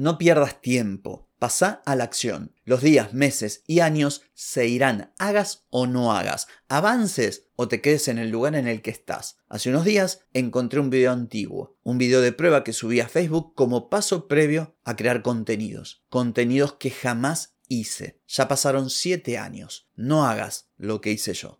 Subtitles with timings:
[0.00, 1.28] No pierdas tiempo.
[1.38, 2.54] Pasa a la acción.
[2.64, 8.08] Los días, meses y años se irán, hagas o no hagas, avances o te quedes
[8.08, 9.36] en el lugar en el que estás.
[9.46, 13.54] Hace unos días encontré un video antiguo, un video de prueba que subí a Facebook
[13.54, 18.22] como paso previo a crear contenidos, contenidos que jamás hice.
[18.26, 19.90] Ya pasaron 7 años.
[19.96, 21.59] No hagas lo que hice yo.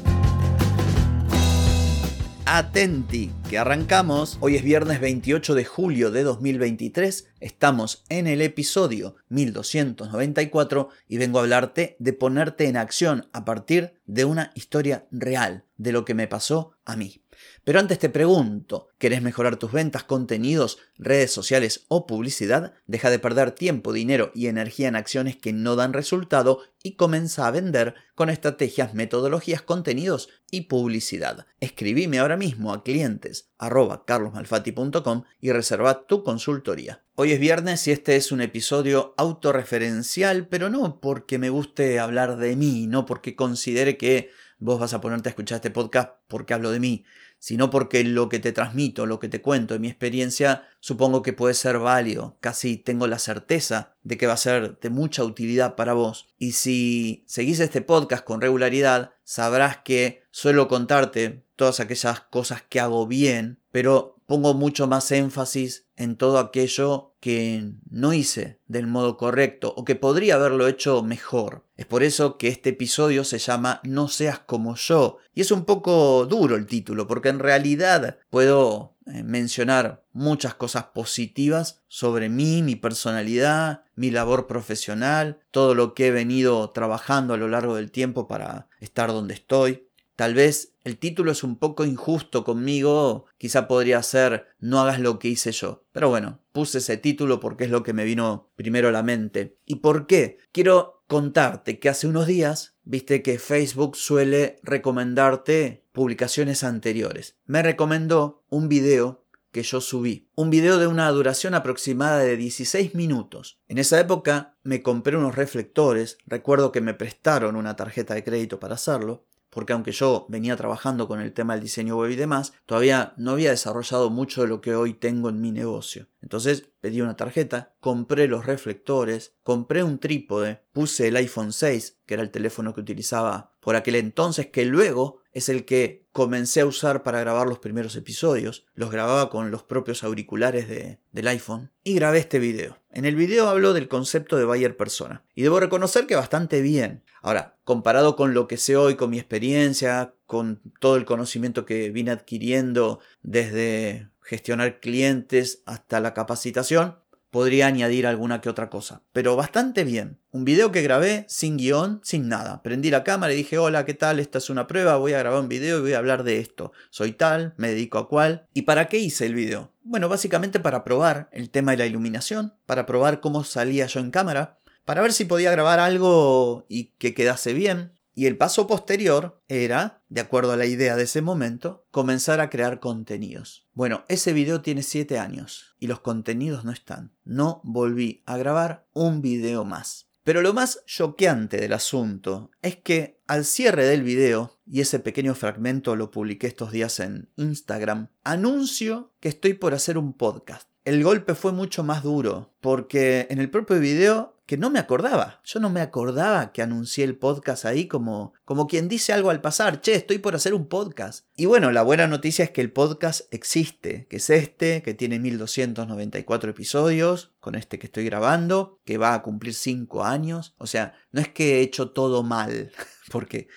[2.53, 4.37] Atenti, que arrancamos.
[4.41, 11.39] Hoy es viernes 28 de julio de 2023, estamos en el episodio 1294 y vengo
[11.39, 16.13] a hablarte de ponerte en acción a partir de una historia real, de lo que
[16.13, 17.20] me pasó a mí.
[17.63, 22.73] Pero antes te pregunto, ¿querés mejorar tus ventas, contenidos, redes sociales o publicidad?
[22.87, 27.45] Deja de perder tiempo, dinero y energía en acciones que no dan resultado y comienza
[27.45, 31.45] a vender con estrategias, metodologías, contenidos y publicidad.
[31.59, 37.03] Escribime ahora mismo a clientes carlosmalfati.com y reserva tu consultoría.
[37.15, 42.37] Hoy es viernes y este es un episodio autorreferencial, pero no porque me guste hablar
[42.37, 44.31] de mí, no porque considere que
[44.61, 47.03] vos vas a ponerte a escuchar este podcast porque hablo de mí,
[47.39, 51.55] sino porque lo que te transmito, lo que te cuento mi experiencia, supongo que puede
[51.55, 55.93] ser válido, casi tengo la certeza de que va a ser de mucha utilidad para
[55.93, 56.27] vos.
[56.37, 62.79] Y si seguís este podcast con regularidad, sabrás que suelo contarte todas aquellas cosas que
[62.79, 69.17] hago bien, pero pongo mucho más énfasis en todo aquello que no hice del modo
[69.17, 71.65] correcto o que podría haberlo hecho mejor.
[71.75, 75.17] Es por eso que este episodio se llama No seas como yo.
[75.35, 80.85] Y es un poco duro el título, porque en realidad puedo eh, mencionar muchas cosas
[80.85, 87.37] positivas sobre mí, mi personalidad, mi labor profesional, todo lo que he venido trabajando a
[87.37, 89.89] lo largo del tiempo para estar donde estoy.
[90.15, 95.19] Tal vez el título es un poco injusto conmigo, quizá podría ser No hagas lo
[95.19, 95.83] que hice yo.
[95.91, 99.57] Pero bueno, puse ese título porque es lo que me vino primero a la mente.
[99.65, 100.39] ¿Y por qué?
[100.51, 107.37] Quiero contarte que hace unos días viste que Facebook suele recomendarte publicaciones anteriores.
[107.45, 109.21] Me recomendó un video
[109.51, 110.29] que yo subí.
[110.35, 113.59] Un video de una duración aproximada de 16 minutos.
[113.67, 118.59] En esa época me compré unos reflectores, recuerdo que me prestaron una tarjeta de crédito
[118.59, 122.53] para hacerlo, porque aunque yo venía trabajando con el tema del diseño web y demás,
[122.65, 126.07] todavía no había desarrollado mucho de lo que hoy tengo en mi negocio.
[126.21, 132.15] Entonces pedí una tarjeta, compré los reflectores, compré un trípode, puse el iPhone 6, que
[132.15, 136.65] era el teléfono que utilizaba por aquel entonces, que luego es el que comencé a
[136.65, 138.65] usar para grabar los primeros episodios.
[138.73, 142.79] Los grababa con los propios auriculares de, del iPhone y grabé este video.
[142.91, 147.03] En el video hablo del concepto de buyer persona y debo reconocer que bastante bien.
[147.21, 151.91] Ahora, comparado con lo que sé hoy, con mi experiencia, con todo el conocimiento que
[151.91, 156.95] vine adquiriendo desde gestionar clientes hasta la capacitación,
[157.31, 159.03] podría añadir alguna que otra cosa.
[159.11, 160.21] Pero bastante bien.
[160.31, 162.63] Un video que grabé sin guion, sin nada.
[162.63, 164.21] Prendí la cámara y dije, hola, ¿qué tal?
[164.21, 166.71] Esta es una prueba, voy a grabar un video y voy a hablar de esto.
[166.91, 168.47] Soy tal, me dedico a cual.
[168.53, 169.73] ¿Y para qué hice el video?
[169.83, 174.11] Bueno, básicamente para probar el tema de la iluminación, para probar cómo salía yo en
[174.11, 177.91] cámara, para ver si podía grabar algo y que quedase bien.
[178.13, 182.49] Y el paso posterior era, de acuerdo a la idea de ese momento, comenzar a
[182.49, 183.67] crear contenidos.
[183.73, 187.13] Bueno, ese video tiene 7 años y los contenidos no están.
[187.23, 190.07] No volví a grabar un video más.
[190.23, 195.33] Pero lo más choqueante del asunto es que al cierre del video, y ese pequeño
[195.33, 200.67] fragmento lo publiqué estos días en Instagram, anuncio que estoy por hacer un podcast.
[200.85, 205.39] El golpe fue mucho más duro, porque en el propio video que no me acordaba.
[205.45, 209.39] Yo no me acordaba que anuncié el podcast ahí como, como quien dice algo al
[209.39, 211.25] pasar, che, estoy por hacer un podcast.
[211.37, 215.19] Y bueno, la buena noticia es que el podcast existe, que es este, que tiene
[215.19, 220.53] 1294 episodios, con este que estoy grabando, que va a cumplir 5 años.
[220.57, 222.73] O sea, no es que he hecho todo mal,
[223.09, 223.47] porque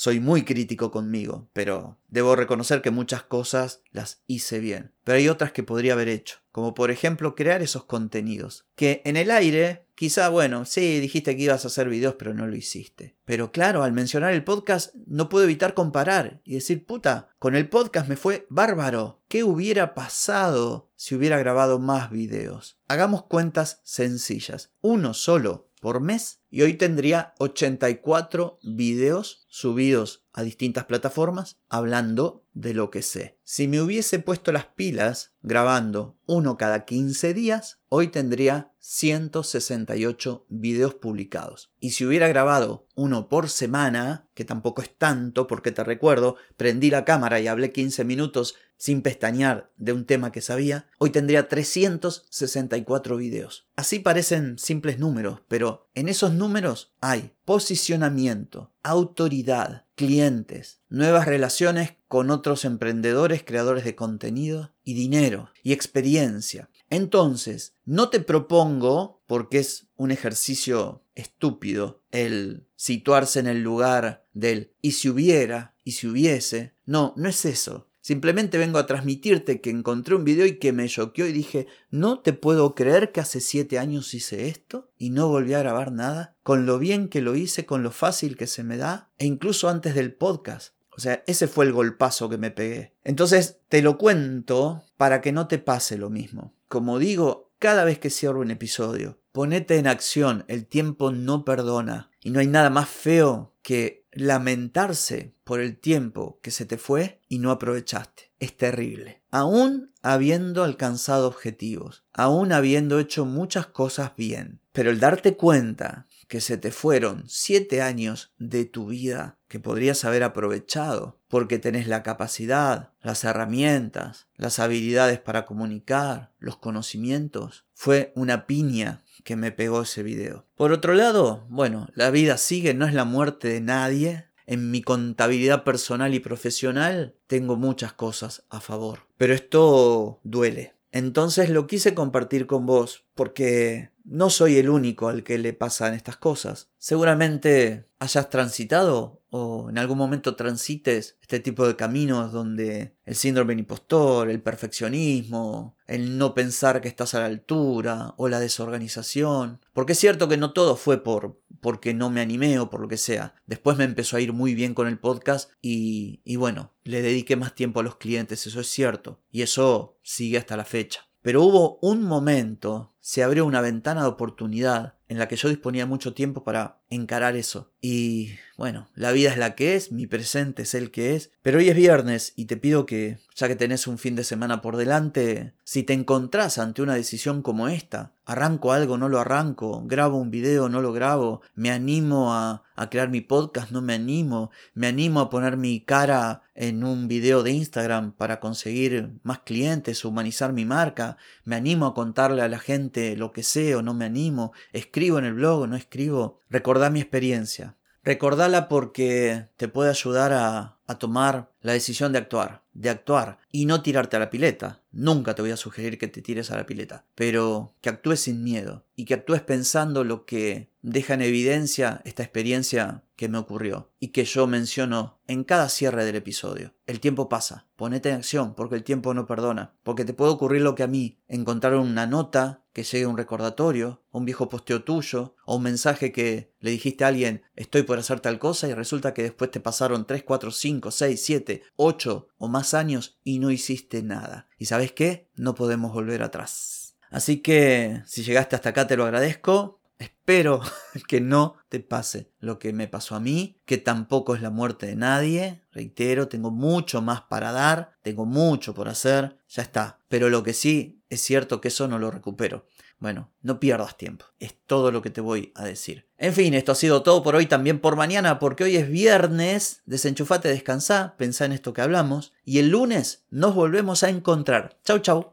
[0.00, 4.94] soy muy crítico conmigo, pero debo reconocer que muchas cosas las hice bien.
[5.04, 9.18] Pero hay otras que podría haber hecho, como por ejemplo crear esos contenidos, que en
[9.18, 13.14] el aire quizá, bueno, sí, dijiste que ibas a hacer videos, pero no lo hiciste.
[13.26, 17.68] Pero claro, al mencionar el podcast, no puedo evitar comparar y decir, puta, con el
[17.68, 19.20] podcast me fue bárbaro.
[19.28, 22.78] ¿Qué hubiera pasado si hubiera grabado más videos?
[22.88, 24.70] Hagamos cuentas sencillas.
[24.80, 32.74] Uno solo por mes y hoy tendría 84 videos subidos a distintas plataformas hablando de
[32.74, 33.38] lo que sé.
[33.44, 40.94] Si me hubiese puesto las pilas grabando uno cada 15 días, hoy tendría 168 videos
[40.94, 41.72] publicados.
[41.80, 46.90] Y si hubiera grabado uno por semana, que tampoco es tanto porque te recuerdo, prendí
[46.90, 51.48] la cámara y hablé 15 minutos sin pestañear de un tema que sabía, hoy tendría
[51.48, 53.68] 364 videos.
[53.76, 62.30] Así parecen simples números, pero en esos números hay posicionamiento, autoridad, clientes, nuevas relaciones con
[62.30, 66.70] otros emprendedores, creadores de contenido y dinero y experiencia.
[66.88, 74.72] Entonces, no te propongo, porque es un ejercicio estúpido, el situarse en el lugar del
[74.80, 76.72] y si hubiera, y si hubiese.
[76.86, 77.89] No, no es eso.
[78.10, 82.18] Simplemente vengo a transmitirte que encontré un video y que me choqueó y dije, no
[82.18, 86.34] te puedo creer que hace siete años hice esto y no volví a grabar nada,
[86.42, 89.68] con lo bien que lo hice, con lo fácil que se me da, e incluso
[89.68, 90.74] antes del podcast.
[90.90, 92.94] O sea, ese fue el golpazo que me pegué.
[93.04, 96.52] Entonces, te lo cuento para que no te pase lo mismo.
[96.66, 102.10] Como digo, cada vez que cierro un episodio, ponete en acción, el tiempo no perdona.
[102.20, 107.20] Y no hay nada más feo que lamentarse por el tiempo que se te fue
[107.28, 108.30] y no aprovechaste.
[108.38, 109.22] Es terrible.
[109.30, 116.40] Aún habiendo alcanzado objetivos, aún habiendo hecho muchas cosas bien, pero el darte cuenta que
[116.40, 122.04] se te fueron siete años de tu vida que podrías haber aprovechado porque tenés la
[122.04, 129.82] capacidad, las herramientas, las habilidades para comunicar, los conocimientos, fue una piña que me pegó
[129.82, 130.46] ese video.
[130.54, 134.26] Por otro lado, bueno, la vida sigue, no es la muerte de nadie.
[134.46, 140.74] En mi contabilidad personal y profesional tengo muchas cosas a favor, pero esto duele.
[140.92, 145.94] Entonces lo quise compartir con vos porque no soy el único al que le pasan
[145.94, 146.70] estas cosas.
[146.78, 153.52] Seguramente hayas transitado o en algún momento transites este tipo de caminos donde el síndrome
[153.52, 159.60] del impostor, el perfeccionismo, el no pensar que estás a la altura o la desorganización.
[159.72, 162.88] Porque es cierto que no todo fue por porque no me animé o por lo
[162.88, 163.34] que sea.
[163.46, 167.36] Después me empezó a ir muy bien con el podcast y, y bueno, le dediqué
[167.36, 169.20] más tiempo a los clientes, eso es cierto.
[169.30, 171.06] Y eso sigue hasta la fecha.
[171.22, 175.84] Pero hubo un momento, se abrió una ventana de oportunidad en la que yo disponía
[175.84, 177.72] mucho tiempo para encarar eso.
[177.80, 181.58] Y bueno, la vida es la que es, mi presente es el que es, pero
[181.58, 184.76] hoy es viernes y te pido que, ya que tenés un fin de semana por
[184.76, 190.18] delante, si te encontrás ante una decisión como esta, arranco algo, no lo arranco, grabo
[190.18, 194.50] un video, no lo grabo, me animo a, a crear mi podcast, no me animo,
[194.74, 200.04] me animo a poner mi cara en un video de Instagram para conseguir más clientes,
[200.04, 203.94] humanizar mi marca, me animo a contarle a la gente lo que sé o no
[203.94, 206.40] me animo, escribo en el blog no escribo,
[206.80, 207.76] recordá mi experiencia.
[208.02, 213.66] Recordala porque te puede ayudar a, a tomar la decisión de actuar, de actuar y
[213.66, 214.80] no tirarte a la pileta.
[214.90, 218.42] Nunca te voy a sugerir que te tires a la pileta, pero que actúes sin
[218.42, 223.90] miedo y que actúes pensando lo que deja en evidencia esta experiencia que me ocurrió
[224.00, 226.72] y que yo menciono en cada cierre del episodio.
[226.86, 230.62] El tiempo pasa, ponete en acción porque el tiempo no perdona, porque te puede ocurrir
[230.62, 235.34] lo que a mí, encontrar una nota que llegue un recordatorio, un viejo posteo tuyo,
[235.44, 239.14] o un mensaje que le dijiste a alguien estoy por hacer tal cosa y resulta
[239.14, 243.50] que después te pasaron 3, 4, 5, 6, 7, 8 o más años y no
[243.50, 244.48] hiciste nada.
[244.58, 245.28] ¿Y sabes qué?
[245.34, 246.96] No podemos volver atrás.
[247.10, 249.80] Así que si llegaste hasta acá te lo agradezco.
[249.98, 250.62] Espero
[251.08, 254.86] que no te pase lo que me pasó a mí, que tampoco es la muerte
[254.86, 255.62] de nadie.
[255.72, 260.00] Reitero, tengo mucho más para dar, tengo mucho por hacer, ya está.
[260.08, 262.66] Pero lo que sí es cierto que eso no lo recupero.
[262.98, 264.26] Bueno, no pierdas tiempo.
[264.38, 266.06] Es todo lo que te voy a decir.
[266.18, 269.82] En fin, esto ha sido todo por hoy, también por mañana, porque hoy es viernes.
[269.86, 272.32] Desenchufate, descansa, pensá en esto que hablamos.
[272.44, 274.78] Y el lunes nos volvemos a encontrar.
[274.84, 275.32] Chau, chau.